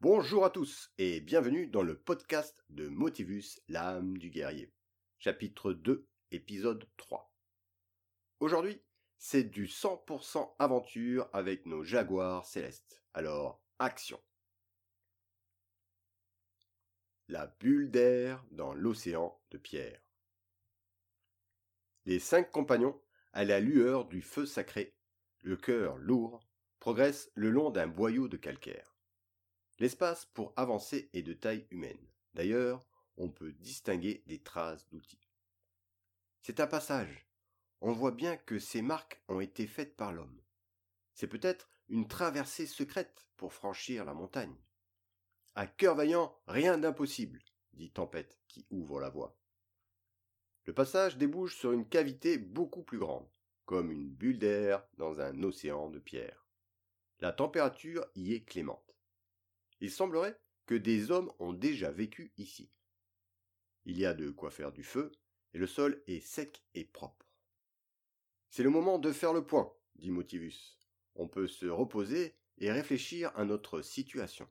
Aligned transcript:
Bonjour 0.00 0.44
à 0.44 0.50
tous 0.50 0.92
et 0.98 1.20
bienvenue 1.20 1.66
dans 1.66 1.82
le 1.82 1.98
podcast 1.98 2.64
de 2.70 2.86
Motivus, 2.86 3.60
l'âme 3.66 4.16
du 4.16 4.30
guerrier. 4.30 4.72
Chapitre 5.18 5.72
2, 5.72 6.06
épisode 6.30 6.88
3. 6.98 7.34
Aujourd'hui, 8.38 8.80
c'est 9.16 9.42
du 9.42 9.66
100% 9.66 10.54
aventure 10.60 11.28
avec 11.32 11.66
nos 11.66 11.82
jaguars 11.82 12.46
célestes. 12.46 13.02
Alors, 13.12 13.60
action. 13.80 14.22
La 17.26 17.48
bulle 17.58 17.90
d'air 17.90 18.44
dans 18.52 18.74
l'océan 18.74 19.36
de 19.50 19.58
pierre. 19.58 20.00
Les 22.04 22.20
cinq 22.20 22.52
compagnons, 22.52 23.02
à 23.32 23.44
la 23.44 23.58
lueur 23.58 24.04
du 24.04 24.22
feu 24.22 24.46
sacré, 24.46 24.94
le 25.40 25.56
cœur 25.56 25.96
lourd, 25.96 26.46
progressent 26.78 27.32
le 27.34 27.50
long 27.50 27.70
d'un 27.70 27.88
boyau 27.88 28.28
de 28.28 28.36
calcaire. 28.36 28.97
L'espace 29.78 30.26
pour 30.34 30.52
avancer 30.56 31.08
est 31.12 31.22
de 31.22 31.32
taille 31.32 31.66
humaine. 31.70 32.04
D'ailleurs, 32.34 32.84
on 33.16 33.28
peut 33.28 33.52
distinguer 33.52 34.22
des 34.26 34.40
traces 34.40 34.88
d'outils. 34.88 35.28
C'est 36.42 36.60
un 36.60 36.66
passage. 36.66 37.28
On 37.80 37.92
voit 37.92 38.12
bien 38.12 38.36
que 38.36 38.58
ces 38.58 38.82
marques 38.82 39.22
ont 39.28 39.40
été 39.40 39.66
faites 39.66 39.96
par 39.96 40.12
l'homme. 40.12 40.40
C'est 41.14 41.28
peut-être 41.28 41.70
une 41.88 42.08
traversée 42.08 42.66
secrète 42.66 43.28
pour 43.36 43.52
franchir 43.52 44.04
la 44.04 44.14
montagne. 44.14 44.56
À 45.54 45.66
cœur 45.66 45.94
vaillant, 45.94 46.36
rien 46.46 46.78
d'impossible, 46.78 47.40
dit 47.72 47.90
Tempête 47.90 48.38
qui 48.48 48.66
ouvre 48.70 49.00
la 49.00 49.10
voie. 49.10 49.36
Le 50.64 50.74
passage 50.74 51.16
débouche 51.16 51.56
sur 51.56 51.72
une 51.72 51.88
cavité 51.88 52.36
beaucoup 52.36 52.82
plus 52.82 52.98
grande, 52.98 53.28
comme 53.64 53.90
une 53.90 54.08
bulle 54.08 54.38
d'air 54.38 54.86
dans 54.96 55.20
un 55.20 55.42
océan 55.42 55.88
de 55.88 55.98
pierre. 55.98 56.46
La 57.20 57.32
température 57.32 58.06
y 58.14 58.34
est 58.34 58.44
clémente. 58.44 58.87
Il 59.80 59.90
semblerait 59.90 60.38
que 60.66 60.74
des 60.74 61.10
hommes 61.10 61.32
ont 61.38 61.52
déjà 61.52 61.90
vécu 61.90 62.32
ici. 62.36 62.70
Il 63.84 63.98
y 63.98 64.06
a 64.06 64.14
de 64.14 64.30
quoi 64.30 64.50
faire 64.50 64.72
du 64.72 64.82
feu, 64.82 65.12
et 65.54 65.58
le 65.58 65.66
sol 65.66 66.02
est 66.06 66.20
sec 66.20 66.62
et 66.74 66.84
propre. 66.84 67.26
C'est 68.50 68.62
le 68.62 68.70
moment 68.70 68.98
de 68.98 69.12
faire 69.12 69.32
le 69.32 69.46
point, 69.46 69.72
dit 69.96 70.10
Motivus. 70.10 70.78
On 71.14 71.28
peut 71.28 71.48
se 71.48 71.66
reposer 71.66 72.36
et 72.58 72.70
réfléchir 72.70 73.32
à 73.36 73.44
notre 73.44 73.82
situation. 73.82 74.48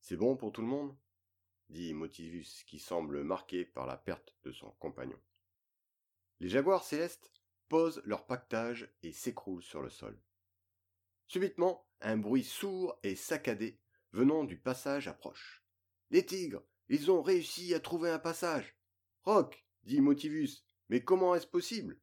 C'est 0.00 0.16
bon 0.16 0.36
pour 0.36 0.52
tout 0.52 0.62
le 0.62 0.68
monde? 0.68 0.96
dit 1.68 1.94
Motivus 1.94 2.64
qui 2.66 2.78
semble 2.78 3.22
marqué 3.22 3.64
par 3.64 3.86
la 3.86 3.96
perte 3.96 4.34
de 4.42 4.52
son 4.52 4.70
compagnon. 4.72 5.18
Les 6.40 6.48
jaguars 6.48 6.84
célestes 6.84 7.32
posent 7.68 8.02
leur 8.04 8.26
pactage 8.26 8.92
et 9.02 9.12
s'écroulent 9.12 9.62
sur 9.62 9.80
le 9.80 9.88
sol. 9.88 10.20
Subitement, 11.26 11.86
un 12.00 12.18
bruit 12.18 12.44
sourd 12.44 12.98
et 13.02 13.16
saccadé 13.16 13.78
venant 14.12 14.44
du 14.44 14.58
passage 14.58 15.08
approche. 15.08 15.64
Les 16.10 16.24
tigres, 16.24 16.62
ils 16.88 17.10
ont 17.10 17.22
réussi 17.22 17.74
à 17.74 17.80
trouver 17.80 18.10
un 18.10 18.18
passage. 18.18 18.76
Rock, 19.24 19.64
dit 19.84 20.00
Motivus, 20.00 20.64
mais 20.88 21.02
comment 21.02 21.34
est-ce 21.34 21.46
possible? 21.46 21.98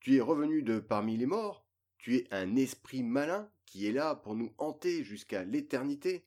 Tu 0.00 0.16
es 0.16 0.20
revenu 0.20 0.62
de 0.62 0.78
parmi 0.78 1.16
les 1.16 1.26
morts 1.26 1.66
Tu 1.98 2.16
es 2.16 2.28
un 2.32 2.56
esprit 2.56 3.02
malin 3.02 3.50
qui 3.66 3.86
est 3.86 3.92
là 3.92 4.14
pour 4.14 4.34
nous 4.34 4.54
hanter 4.56 5.04
jusqu'à 5.04 5.44
l'éternité 5.44 6.26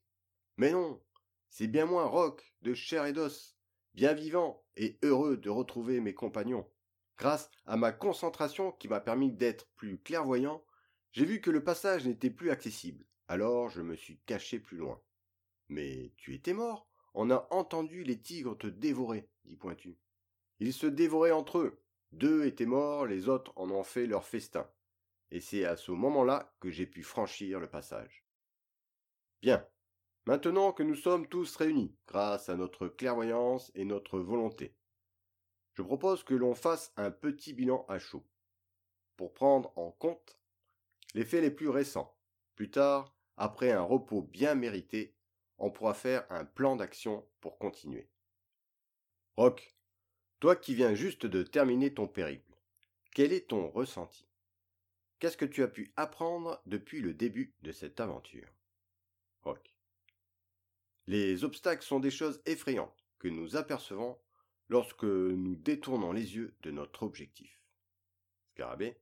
Mais 0.57 0.71
non, 0.71 1.01
c'est 1.49 1.67
bien 1.67 1.85
moi, 1.85 2.05
Rock, 2.05 2.53
de 2.61 2.73
chair 2.73 3.05
et 3.05 3.13
d'os, 3.13 3.57
bien 3.93 4.13
vivant 4.13 4.63
et 4.75 4.99
heureux 5.03 5.37
de 5.37 5.49
retrouver 5.49 5.99
mes 5.99 6.13
compagnons. 6.13 6.69
Grâce 7.17 7.49
à 7.65 7.77
ma 7.77 7.91
concentration 7.91 8.71
qui 8.73 8.87
m'a 8.87 8.99
permis 8.99 9.31
d'être 9.31 9.67
plus 9.75 9.97
clairvoyant, 9.97 10.63
j'ai 11.11 11.25
vu 11.25 11.41
que 11.41 11.51
le 11.51 11.63
passage 11.63 12.07
n'était 12.07 12.31
plus 12.31 12.49
accessible, 12.49 13.05
alors 13.27 13.69
je 13.69 13.81
me 13.81 13.95
suis 13.95 14.19
caché 14.25 14.59
plus 14.59 14.77
loin. 14.77 15.01
Mais 15.73 16.11
tu 16.17 16.35
étais 16.35 16.53
mort. 16.53 16.87
On 17.15 17.31
a 17.31 17.47
entendu 17.49 18.03
les 18.03 18.19
tigres 18.19 18.55
te 18.55 18.67
dévorer, 18.67 19.27
dit 19.45 19.55
Pointu. 19.55 19.97
Ils 20.59 20.71
se 20.71 20.85
dévoraient 20.85 21.31
entre 21.31 21.57
eux. 21.57 21.81
Deux 22.11 22.45
étaient 22.45 22.67
morts, 22.67 23.07
les 23.07 23.27
autres 23.27 23.51
en 23.55 23.71
ont 23.71 23.83
fait 23.83 24.05
leur 24.05 24.23
festin. 24.23 24.69
Et 25.31 25.41
c'est 25.41 25.65
à 25.65 25.75
ce 25.75 25.91
moment-là 25.91 26.53
que 26.59 26.69
j'ai 26.69 26.85
pu 26.85 27.01
franchir 27.01 27.59
le 27.59 27.67
passage. 27.67 28.23
Bien. 29.41 29.65
Maintenant 30.27 30.73
que 30.73 30.83
nous 30.83 30.95
sommes 30.95 31.27
tous 31.27 31.55
réunis, 31.55 31.95
grâce 32.07 32.49
à 32.49 32.55
notre 32.55 32.87
clairvoyance 32.87 33.71
et 33.73 33.83
notre 33.83 34.19
volonté, 34.19 34.75
je 35.73 35.81
propose 35.81 36.23
que 36.23 36.35
l'on 36.35 36.53
fasse 36.53 36.93
un 36.97 37.09
petit 37.09 37.51
bilan 37.51 37.83
à 37.89 37.97
chaud, 37.97 38.23
pour 39.17 39.33
prendre 39.33 39.75
en 39.75 39.91
compte 39.91 40.39
les 41.15 41.25
faits 41.25 41.41
les 41.41 41.51
plus 41.51 41.67
récents. 41.67 42.15
Plus 42.55 42.69
tard, 42.69 43.17
après 43.37 43.71
un 43.71 43.81
repos 43.81 44.21
bien 44.21 44.53
mérité, 44.55 45.15
on 45.57 45.71
pourra 45.71 45.93
faire 45.93 46.25
un 46.31 46.45
plan 46.45 46.75
d'action 46.75 47.27
pour 47.41 47.57
continuer. 47.57 48.09
Rock, 49.37 49.75
toi 50.39 50.55
qui 50.55 50.75
viens 50.75 50.93
juste 50.93 51.25
de 51.25 51.43
terminer 51.43 51.93
ton 51.93 52.07
périple, 52.07 52.57
quel 53.11 53.33
est 53.33 53.49
ton 53.49 53.69
ressenti? 53.69 54.27
Qu'est-ce 55.19 55.37
que 55.37 55.45
tu 55.45 55.63
as 55.63 55.67
pu 55.67 55.93
apprendre 55.95 56.61
depuis 56.65 56.99
le 56.99 57.13
début 57.13 57.55
de 57.61 57.71
cette 57.71 57.99
aventure? 57.99 58.53
Rock. 59.43 59.73
Les 61.07 61.43
obstacles 61.43 61.85
sont 61.85 61.99
des 61.99 62.11
choses 62.11 62.41
effrayantes 62.45 63.05
que 63.19 63.27
nous 63.27 63.55
apercevons 63.55 64.19
lorsque 64.69 65.03
nous 65.03 65.55
détournons 65.55 66.11
les 66.11 66.35
yeux 66.35 66.55
de 66.61 66.71
notre 66.71 67.03
objectif. 67.03 67.61
Scarabée. 68.51 68.97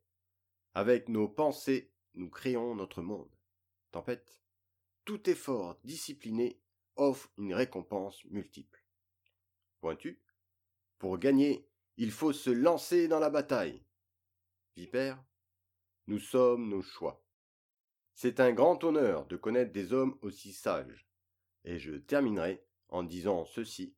Avec 0.73 1.09
nos 1.09 1.27
pensées, 1.27 1.91
nous 2.13 2.29
créons 2.29 2.75
notre 2.75 3.01
monde. 3.01 3.35
Tempête 3.91 4.40
tout 5.11 5.29
effort 5.29 5.77
discipliné 5.83 6.57
offre 6.95 7.29
une 7.37 7.53
récompense 7.53 8.23
multiple. 8.29 8.81
Pointu. 9.81 10.21
Pour 10.99 11.17
gagner, 11.17 11.67
il 11.97 12.11
faut 12.11 12.31
se 12.31 12.49
lancer 12.49 13.09
dans 13.09 13.19
la 13.19 13.29
bataille. 13.29 13.83
Vipère. 14.77 15.21
Nous 16.07 16.19
sommes 16.19 16.69
nos 16.69 16.81
choix. 16.81 17.21
C'est 18.13 18.39
un 18.39 18.53
grand 18.53 18.81
honneur 18.85 19.25
de 19.25 19.35
connaître 19.35 19.73
des 19.73 19.91
hommes 19.91 20.17
aussi 20.21 20.53
sages. 20.53 21.05
Et 21.65 21.77
je 21.77 21.95
terminerai 21.95 22.63
en 22.87 23.03
disant 23.03 23.43
ceci. 23.43 23.93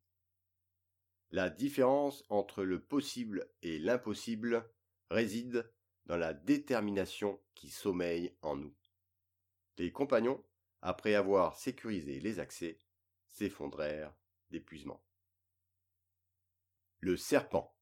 La 1.29 1.52
différence 1.52 2.25
entre 2.29 2.63
le 2.63 2.81
possible 2.81 3.47
et 3.62 3.78
l'impossible 3.78 4.68
réside 5.12 5.72
dans 6.07 6.18
la 6.18 6.34
détermination 6.34 7.40
qui 7.53 7.69
sommeille 7.69 8.35
en 8.41 8.56
nous. 8.56 8.73
Les 9.78 9.91
compagnons 9.91 10.44
après 10.83 11.16
avoir 11.16 11.55
sécurisé 11.55 12.19
les 12.19 12.39
accès, 12.39 12.77
s'effondrèrent 13.29 14.13
d'épuisement. 14.49 15.01
Le 16.99 17.16
serpent. 17.16 17.73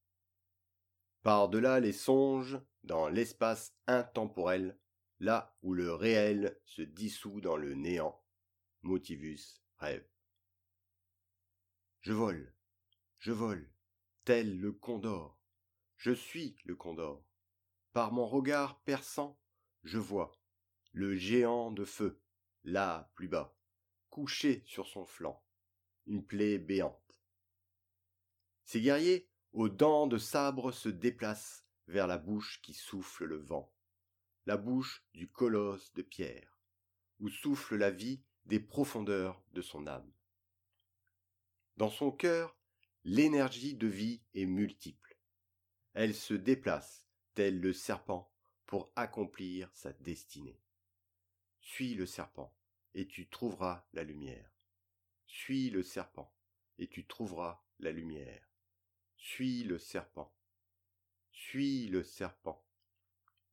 Par-delà 1.23 1.79
les 1.79 1.93
songes, 1.93 2.61
dans 2.83 3.09
l'espace 3.09 3.75
intemporel, 3.87 4.79
là 5.19 5.57
où 5.63 5.73
le 5.73 5.91
réel 5.93 6.59
se 6.63 6.83
dissout 6.83 7.41
dans 7.41 7.57
le 7.57 7.73
néant, 7.73 8.23
Motivus 8.83 9.63
rêve. 9.77 10.07
Je 12.01 12.13
vole, 12.13 12.55
je 13.17 13.31
vole, 13.31 13.71
tel 14.25 14.59
le 14.59 14.71
condor. 14.71 15.39
Je 15.97 16.11
suis 16.11 16.55
le 16.65 16.75
condor. 16.75 17.25
Par 17.93 18.11
mon 18.11 18.27
regard 18.27 18.79
perçant, 18.83 19.39
je 19.83 19.97
vois 19.97 20.39
le 20.91 21.15
géant 21.15 21.71
de 21.71 21.85
feu, 21.85 22.21
là 22.63 23.11
plus 23.15 23.27
bas, 23.27 23.55
couché 24.09 24.63
sur 24.65 24.87
son 24.87 25.05
flanc, 25.05 25.43
une 26.05 26.25
plaie 26.25 26.57
béante. 26.57 26.97
Ces 28.65 28.81
guerriers, 28.81 29.29
aux 29.53 29.69
dents 29.69 30.07
de 30.07 30.17
sabre, 30.17 30.71
se 30.71 30.89
déplacent 30.89 31.65
vers 31.87 32.07
la 32.07 32.17
bouche 32.17 32.61
qui 32.61 32.73
souffle 32.73 33.25
le 33.25 33.37
vent, 33.37 33.73
la 34.45 34.57
bouche 34.57 35.05
du 35.13 35.29
colosse 35.29 35.93
de 35.93 36.01
pierre, 36.01 36.57
où 37.19 37.29
souffle 37.29 37.75
la 37.75 37.91
vie 37.91 38.23
des 38.45 38.59
profondeurs 38.59 39.43
de 39.51 39.61
son 39.61 39.87
âme. 39.87 40.11
Dans 41.77 41.89
son 41.89 42.11
cœur, 42.11 42.57
l'énergie 43.03 43.75
de 43.75 43.87
vie 43.87 44.21
est 44.33 44.45
multiple. 44.45 45.17
Elle 45.93 46.15
se 46.15 46.33
déplace, 46.33 47.05
tel 47.33 47.59
le 47.59 47.73
serpent, 47.73 48.31
pour 48.65 48.91
accomplir 48.95 49.69
sa 49.73 49.91
destinée. 49.93 50.61
Suis 51.61 51.93
le 51.93 52.05
serpent, 52.05 52.53
et 52.93 53.07
tu 53.07 53.29
trouveras 53.29 53.85
la 53.93 54.03
lumière. 54.03 54.51
Suis 55.25 55.69
le 55.69 55.83
serpent, 55.83 56.33
et 56.77 56.87
tu 56.87 57.05
trouveras 57.05 57.63
la 57.79 57.91
lumière. 57.91 58.47
Suis 59.15 59.63
le 59.63 59.77
serpent. 59.77 60.35
Suis 61.31 61.87
le 61.87 62.03
serpent. 62.03 62.65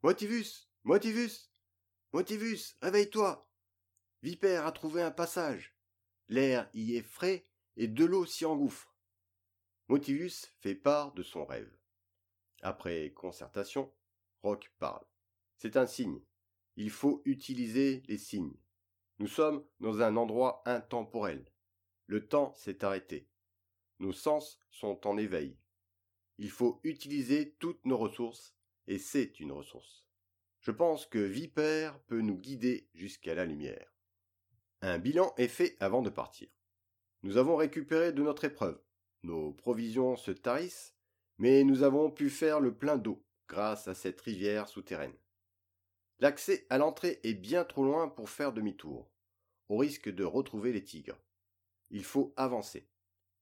Motivus. 0.02 0.70
Motivus. 0.84 1.50
Motivus. 2.12 2.76
Réveille-toi. 2.80 3.48
Vipère 4.22 4.66
a 4.66 4.72
trouvé 4.72 5.02
un 5.02 5.10
passage. 5.10 5.76
L'air 6.28 6.68
y 6.74 6.96
est 6.96 7.02
frais 7.02 7.46
et 7.76 7.86
de 7.86 8.04
l'eau 8.04 8.26
s'y 8.26 8.44
engouffre. 8.44 8.94
Motivus 9.88 10.52
fait 10.60 10.74
part 10.74 11.12
de 11.12 11.22
son 11.22 11.44
rêve. 11.44 11.72
Après 12.62 13.12
concertation, 13.12 13.92
Rock 14.42 14.72
parle. 14.78 15.04
C'est 15.56 15.76
un 15.76 15.86
signe. 15.86 16.20
Il 16.80 16.90
faut 16.90 17.22
utiliser 17.24 18.04
les 18.06 18.18
signes. 18.18 18.56
Nous 19.18 19.26
sommes 19.26 19.64
dans 19.80 20.00
un 20.00 20.16
endroit 20.16 20.62
intemporel. 20.64 21.44
Le 22.06 22.28
temps 22.28 22.54
s'est 22.54 22.84
arrêté. 22.84 23.28
Nos 23.98 24.12
sens 24.12 24.60
sont 24.70 25.04
en 25.04 25.18
éveil. 25.18 25.58
Il 26.38 26.50
faut 26.50 26.78
utiliser 26.84 27.56
toutes 27.58 27.84
nos 27.84 27.98
ressources, 27.98 28.54
et 28.86 28.98
c'est 29.00 29.40
une 29.40 29.50
ressource. 29.50 30.06
Je 30.60 30.70
pense 30.70 31.04
que 31.04 31.18
Vipère 31.18 31.98
peut 32.02 32.20
nous 32.20 32.38
guider 32.38 32.88
jusqu'à 32.94 33.34
la 33.34 33.44
lumière. 33.44 33.92
Un 34.80 35.00
bilan 35.00 35.34
est 35.36 35.48
fait 35.48 35.76
avant 35.80 36.02
de 36.02 36.10
partir. 36.10 36.48
Nous 37.24 37.38
avons 37.38 37.56
récupéré 37.56 38.12
de 38.12 38.22
notre 38.22 38.44
épreuve. 38.44 38.80
Nos 39.24 39.52
provisions 39.52 40.14
se 40.14 40.30
tarissent, 40.30 40.94
mais 41.38 41.64
nous 41.64 41.82
avons 41.82 42.08
pu 42.12 42.30
faire 42.30 42.60
le 42.60 42.72
plein 42.72 42.98
d'eau 42.98 43.20
grâce 43.48 43.88
à 43.88 43.94
cette 43.94 44.20
rivière 44.20 44.68
souterraine. 44.68 45.16
L'accès 46.20 46.66
à 46.68 46.78
l'entrée 46.78 47.20
est 47.22 47.34
bien 47.34 47.64
trop 47.64 47.84
loin 47.84 48.08
pour 48.08 48.28
faire 48.28 48.52
demi-tour, 48.52 49.08
au 49.68 49.76
risque 49.76 50.08
de 50.08 50.24
retrouver 50.24 50.72
les 50.72 50.82
tigres. 50.82 51.18
Il 51.90 52.04
faut 52.04 52.34
avancer. 52.36 52.88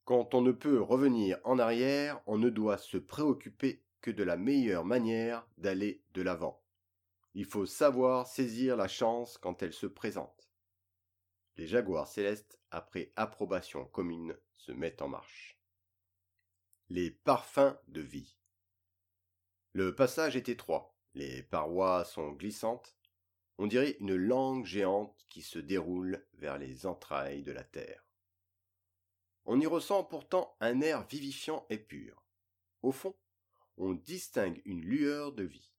Quand 0.04 0.34
on 0.34 0.42
ne 0.42 0.52
peut 0.52 0.80
revenir 0.80 1.38
en 1.44 1.58
arrière, 1.58 2.20
on 2.26 2.38
ne 2.38 2.50
doit 2.50 2.78
se 2.78 2.98
préoccuper 2.98 3.82
que 4.00 4.10
de 4.10 4.22
la 4.22 4.36
meilleure 4.36 4.84
manière 4.84 5.48
d'aller 5.58 6.04
de 6.12 6.22
l'avant. 6.22 6.62
Il 7.34 7.44
faut 7.44 7.66
savoir 7.66 8.26
saisir 8.26 8.76
la 8.76 8.88
chance 8.88 9.36
quand 9.38 9.62
elle 9.62 9.72
se 9.72 9.86
présente. 9.86 10.48
Les 11.56 11.66
jaguars 11.66 12.08
célestes, 12.08 12.60
après 12.70 13.12
approbation 13.16 13.86
commune, 13.86 14.36
se 14.56 14.72
mettent 14.72 15.02
en 15.02 15.08
marche. 15.08 15.58
Les 16.88 17.10
parfums 17.10 17.76
de 17.88 18.00
vie. 18.00 18.36
Le 19.72 19.94
passage 19.94 20.36
est 20.36 20.48
étroit, 20.48 20.95
les 21.16 21.42
parois 21.42 22.04
sont 22.04 22.32
glissantes, 22.32 22.94
on 23.56 23.66
dirait 23.66 23.96
une 24.00 24.14
langue 24.14 24.66
géante 24.66 25.24
qui 25.30 25.40
se 25.40 25.58
déroule 25.58 26.22
vers 26.34 26.58
les 26.58 26.84
entrailles 26.84 27.42
de 27.42 27.52
la 27.52 27.64
terre. 27.64 28.04
On 29.46 29.58
y 29.58 29.66
ressent 29.66 30.04
pourtant 30.04 30.54
un 30.60 30.82
air 30.82 31.06
vivifiant 31.06 31.64
et 31.70 31.78
pur. 31.78 32.22
Au 32.82 32.92
fond, 32.92 33.16
on 33.78 33.94
distingue 33.94 34.60
une 34.66 34.82
lueur 34.82 35.32
de 35.32 35.44
vie. 35.44 35.72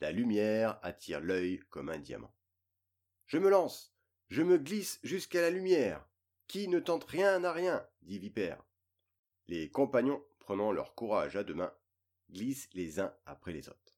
La 0.00 0.12
lumière 0.12 0.78
attire 0.82 1.20
l'œil 1.20 1.58
comme 1.70 1.88
un 1.88 1.98
diamant. 1.98 2.32
Je 3.26 3.38
me 3.38 3.50
lance, 3.50 3.96
je 4.28 4.42
me 4.42 4.58
glisse 4.58 5.00
jusqu'à 5.02 5.40
la 5.40 5.50
lumière. 5.50 6.06
Qui 6.46 6.68
ne 6.68 6.78
tente 6.78 7.04
rien 7.04 7.40
n'a 7.40 7.52
rien, 7.52 7.84
dit 8.02 8.20
Vipère. 8.20 8.64
Les 9.48 9.70
compagnons 9.70 10.24
prenant 10.38 10.70
leur 10.70 10.94
courage 10.94 11.34
à 11.36 11.42
deux 11.42 11.54
mains, 11.54 11.74
glissent 12.30 12.70
les 12.74 13.00
uns 13.00 13.12
après 13.26 13.52
les 13.52 13.68
autres. 13.68 13.97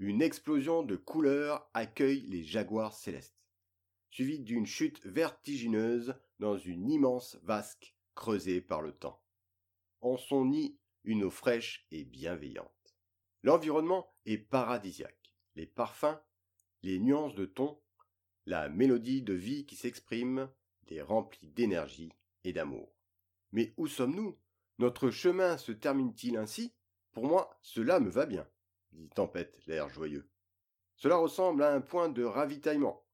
Une 0.00 0.22
explosion 0.22 0.84
de 0.84 0.94
couleurs 0.94 1.68
accueille 1.74 2.20
les 2.28 2.44
jaguars 2.44 2.94
célestes, 2.94 3.48
suivie 4.10 4.38
d'une 4.38 4.64
chute 4.64 5.04
vertigineuse 5.04 6.14
dans 6.38 6.56
une 6.56 6.88
immense 6.88 7.36
vasque 7.42 7.96
creusée 8.14 8.60
par 8.60 8.80
le 8.80 8.92
temps. 8.92 9.20
En 10.00 10.16
son 10.16 10.44
nid, 10.44 10.78
une 11.02 11.24
eau 11.24 11.30
fraîche 11.30 11.84
et 11.90 12.04
bienveillante. 12.04 12.96
L'environnement 13.42 14.14
est 14.24 14.38
paradisiaque. 14.38 15.32
Les 15.56 15.66
parfums, 15.66 16.20
les 16.82 17.00
nuances 17.00 17.34
de 17.34 17.46
ton, 17.46 17.80
la 18.46 18.68
mélodie 18.68 19.22
de 19.22 19.34
vie 19.34 19.66
qui 19.66 19.74
s'exprime, 19.74 20.48
des 20.84 21.02
remplis 21.02 21.48
d'énergie 21.48 22.12
et 22.44 22.52
d'amour. 22.52 22.94
Mais 23.50 23.74
où 23.76 23.88
sommes-nous? 23.88 24.38
Notre 24.78 25.10
chemin 25.10 25.56
se 25.56 25.72
termine-t-il 25.72 26.36
ainsi? 26.36 26.72
Pour 27.10 27.26
moi, 27.26 27.58
cela 27.62 27.98
me 27.98 28.10
va 28.10 28.26
bien, 28.26 28.48
dit 28.92 29.08
Tempête, 29.10 29.58
l'air 29.66 29.88
joyeux. 29.88 30.28
Cela 30.96 31.16
ressemble 31.16 31.62
à 31.62 31.72
un 31.72 31.80
point 31.80 32.08
de 32.08 32.24
ravitaillement. 32.24 33.04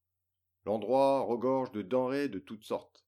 L'endroit 0.65 1.21
regorge 1.21 1.73
de 1.73 1.83
denrées 1.83 2.29
de 2.29 2.39
toutes 2.39 2.65
sortes. 2.65 3.05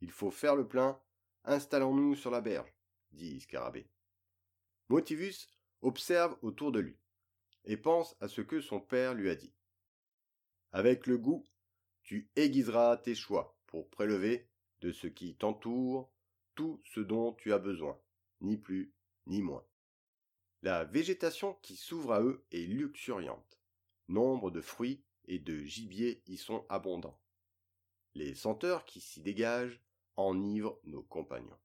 Il 0.00 0.10
faut 0.10 0.30
faire 0.30 0.56
le 0.56 0.68
plein, 0.68 1.00
installons-nous 1.44 2.14
sur 2.14 2.30
la 2.30 2.42
berge, 2.42 2.72
dit 3.12 3.40
Scarabée. 3.40 3.88
Motivus 4.88 5.48
observe 5.80 6.36
autour 6.42 6.72
de 6.72 6.80
lui 6.80 6.98
et 7.64 7.76
pense 7.76 8.16
à 8.20 8.28
ce 8.28 8.40
que 8.40 8.60
son 8.60 8.80
père 8.80 9.14
lui 9.14 9.30
a 9.30 9.34
dit. 9.34 9.54
Avec 10.72 11.06
le 11.06 11.18
goût, 11.18 11.44
tu 12.02 12.30
aiguiseras 12.36 12.98
tes 12.98 13.14
choix 13.14 13.58
pour 13.66 13.88
prélever 13.88 14.48
de 14.80 14.92
ce 14.92 15.06
qui 15.06 15.34
t'entoure 15.34 16.12
tout 16.54 16.80
ce 16.84 17.00
dont 17.00 17.32
tu 17.32 17.52
as 17.52 17.58
besoin, 17.58 17.98
ni 18.40 18.56
plus 18.56 18.92
ni 19.26 19.42
moins. 19.42 19.64
La 20.66 20.82
végétation 20.82 21.54
qui 21.62 21.76
s'ouvre 21.76 22.12
à 22.12 22.20
eux 22.20 22.44
est 22.50 22.66
luxuriante. 22.66 23.60
Nombre 24.08 24.50
de 24.50 24.60
fruits 24.60 25.00
et 25.28 25.38
de 25.38 25.58
gibier 25.60 26.24
y 26.26 26.36
sont 26.36 26.66
abondants. 26.68 27.20
Les 28.14 28.34
senteurs 28.34 28.84
qui 28.84 29.00
s'y 29.00 29.20
dégagent 29.20 29.80
enivrent 30.16 30.80
nos 30.82 31.04
compagnons. 31.04 31.60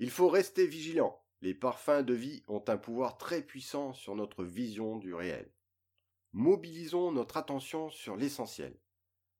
Il 0.00 0.10
faut 0.10 0.28
rester 0.28 0.66
vigilant. 0.66 1.24
Les 1.40 1.54
parfums 1.54 2.02
de 2.02 2.14
vie 2.14 2.42
ont 2.48 2.64
un 2.66 2.78
pouvoir 2.78 3.16
très 3.16 3.46
puissant 3.46 3.92
sur 3.92 4.16
notre 4.16 4.42
vision 4.42 4.96
du 4.96 5.14
réel. 5.14 5.48
Mobilisons 6.32 7.12
notre 7.12 7.36
attention 7.36 7.90
sur 7.90 8.16
l'essentiel, 8.16 8.76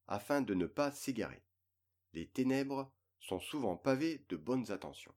afin 0.07 0.43
de 0.43 0.55
ne 0.55 0.67
pas 0.67 0.93
s'égarer. 0.93 1.43
Les 2.13 2.29
ténèbres 2.29 2.89
sont 3.19 3.41
souvent 3.41 3.77
pavés 3.77 4.25
de 4.29 4.37
bonnes 4.37 4.71
attentions. 4.71 5.17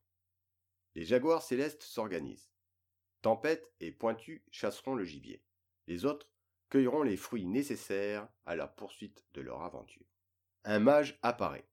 Les 0.96 1.04
jaguars 1.04 1.44
célestes 1.44 1.84
s'organisent. 1.84 2.50
Tempête 3.26 3.72
et 3.80 3.90
Pointu 3.90 4.44
chasseront 4.52 4.94
le 4.94 5.04
gibier. 5.04 5.42
Les 5.88 6.04
autres 6.04 6.30
cueilleront 6.68 7.02
les 7.02 7.16
fruits 7.16 7.44
nécessaires 7.44 8.28
à 8.44 8.54
la 8.54 8.68
poursuite 8.68 9.26
de 9.34 9.40
leur 9.40 9.62
aventure. 9.62 10.06
Un 10.62 10.78
mage 10.78 11.18
apparaît. 11.22 11.68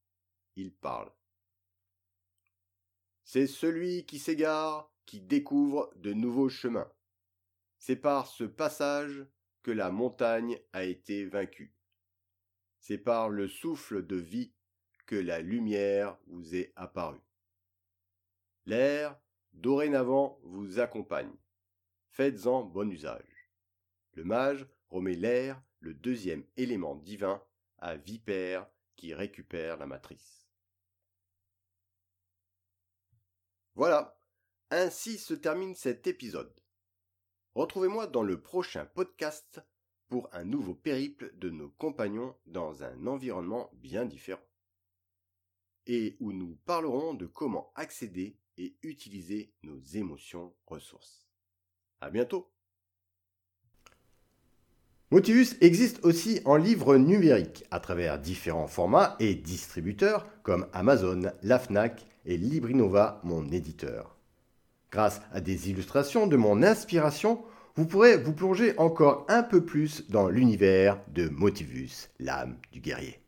Il 0.55 0.73
parle. 0.73 1.11
C'est 3.23 3.45
celui 3.45 4.03
qui 4.07 4.17
s'égare 4.17 4.91
qui 5.05 5.21
découvre 5.21 5.93
de 5.97 6.11
nouveaux 6.11 6.49
chemins. 6.49 6.91
C'est 7.77 7.97
par 7.97 8.25
ce 8.25 8.45
passage 8.45 9.23
que 9.61 9.69
la 9.69 9.91
montagne 9.91 10.59
a 10.71 10.85
été 10.85 11.23
vaincue. 11.23 11.75
C'est 12.79 12.97
par 12.97 13.29
le 13.29 13.47
souffle 13.47 14.03
de 14.03 14.15
vie 14.15 14.55
que 15.05 15.15
la 15.15 15.39
lumière 15.39 16.17
vous 16.25 16.55
est 16.55 16.73
apparue. 16.75 17.21
L'air, 18.65 19.21
dorénavant, 19.51 20.39
vous 20.41 20.79
accompagne. 20.79 21.37
Faites-en 22.13 22.61
bon 22.61 22.91
usage. 22.91 23.49
Le 24.11 24.23
mage 24.23 24.67
remet 24.91 25.15
l'air, 25.15 25.59
le 25.79 25.95
deuxième 25.95 26.45
élément 26.57 26.95
divin, 26.95 27.43
à 27.79 27.95
Vipère 27.95 28.69
qui 28.95 29.15
récupère 29.15 29.77
la 29.77 29.87
matrice. 29.87 30.47
Voilà, 33.73 34.21
ainsi 34.69 35.17
se 35.17 35.33
termine 35.33 35.73
cet 35.73 36.05
épisode. 36.05 36.53
Retrouvez-moi 37.55 38.05
dans 38.05 38.21
le 38.21 38.39
prochain 38.39 38.85
podcast 38.85 39.59
pour 40.07 40.29
un 40.33 40.43
nouveau 40.43 40.75
périple 40.75 41.35
de 41.39 41.49
nos 41.49 41.71
compagnons 41.71 42.37
dans 42.45 42.83
un 42.83 43.07
environnement 43.07 43.71
bien 43.73 44.05
différent 44.05 44.47
et 45.87 46.15
où 46.19 46.31
nous 46.31 46.57
parlerons 46.57 47.15
de 47.15 47.25
comment 47.25 47.73
accéder 47.73 48.37
et 48.57 48.77
utiliser 48.83 49.55
nos 49.63 49.79
émotions 49.79 50.55
ressources. 50.67 51.32
À 52.03 52.09
bientôt! 52.09 52.51
Motivus 55.09 55.55
existe 55.61 56.03
aussi 56.03 56.41
en 56.43 56.57
livre 56.57 56.97
numérique 56.97 57.63
à 57.71 57.79
travers 57.79 58.19
différents 58.19 58.67
formats 58.67 59.15
et 59.21 59.35
distributeurs 59.35 60.27
comme 60.43 60.67
Amazon, 60.73 61.31
la 61.43 61.59
Fnac 61.59 62.05
et 62.25 62.35
Librinova, 62.35 63.21
mon 63.23 63.49
éditeur. 63.53 64.17
Grâce 64.91 65.21
à 65.31 65.39
des 65.39 65.69
illustrations 65.69 66.27
de 66.27 66.35
mon 66.35 66.61
inspiration, 66.61 67.41
vous 67.75 67.85
pourrez 67.85 68.17
vous 68.17 68.33
plonger 68.33 68.77
encore 68.77 69.25
un 69.29 69.41
peu 69.41 69.63
plus 69.63 70.09
dans 70.09 70.27
l'univers 70.27 70.99
de 71.07 71.29
Motivus, 71.29 72.09
l'âme 72.19 72.57
du 72.73 72.81
guerrier. 72.81 73.22